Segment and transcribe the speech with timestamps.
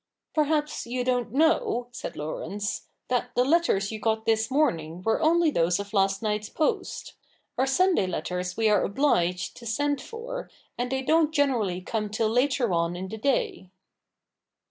[0.33, 5.51] 'Perhaps you don't know,' said Laurence,' that the letters you got this morning were only
[5.51, 7.13] those of last night's post.
[7.55, 12.29] Our Sunday letters we are obliged to send for, and they don't generally come till
[12.29, 13.69] later on in the day.'